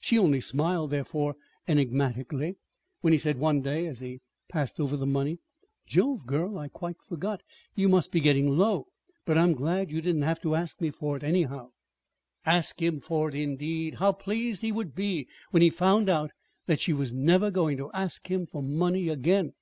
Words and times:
She 0.00 0.18
only 0.18 0.40
smiled, 0.40 0.90
therefore, 0.90 1.36
enigmatically, 1.68 2.56
when 3.02 3.12
he 3.12 3.20
said 3.20 3.38
one 3.38 3.60
day, 3.62 3.86
as 3.86 4.00
he 4.00 4.20
passed 4.48 4.80
over 4.80 4.96
the 4.96 5.06
money: 5.06 5.38
"Jove, 5.86 6.26
girl! 6.26 6.58
I 6.58 6.66
quite 6.66 7.00
forgot. 7.08 7.44
You 7.76 7.88
must 7.88 8.10
be 8.10 8.18
getting 8.18 8.58
low. 8.58 8.88
But 9.24 9.38
I'm 9.38 9.52
glad 9.52 9.92
you 9.92 10.00
didn't 10.00 10.22
have 10.22 10.40
to 10.42 10.56
ask 10.56 10.80
me 10.80 10.90
for 10.90 11.16
it, 11.16 11.22
anyhow!" 11.22 11.68
Ask 12.44 12.82
him 12.82 12.98
for 12.98 13.28
it, 13.28 13.36
indeed! 13.36 13.94
How 14.00 14.10
pleased 14.12 14.62
he 14.62 14.72
would 14.72 14.92
be 14.92 15.28
when 15.52 15.62
he 15.62 15.70
found 15.70 16.08
out 16.08 16.32
that 16.66 16.80
she 16.80 16.92
was 16.92 17.12
never 17.12 17.52
going 17.52 17.76
to 17.76 17.92
ask 17.92 18.28
him 18.28 18.46
for 18.46 18.64
money 18.64 19.08
again! 19.08 19.52